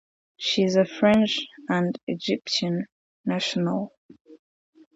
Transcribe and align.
She 0.37 0.63
is 0.63 0.77
a 0.77 0.85
French 0.85 1.41
and 1.69 1.95
Egyptian 2.07 2.87
national. 3.23 3.93